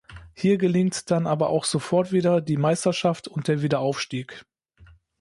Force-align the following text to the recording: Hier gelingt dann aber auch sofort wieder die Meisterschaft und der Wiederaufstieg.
Hier 0.33 0.57
gelingt 0.57 1.11
dann 1.11 1.27
aber 1.27 1.49
auch 1.49 1.63
sofort 1.63 2.11
wieder 2.11 2.41
die 2.41 2.57
Meisterschaft 2.57 3.27
und 3.27 3.47
der 3.47 3.61
Wiederaufstieg. 3.61 4.45